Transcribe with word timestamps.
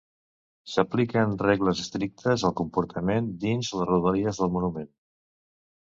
S'apliquen 0.75 1.35
regles 1.43 1.83
estrictes 1.85 2.47
al 2.51 2.57
comportament 2.63 3.31
dins 3.47 3.73
les 3.79 3.89
rodalies 3.95 4.45
del 4.45 4.55
monument. 4.59 4.93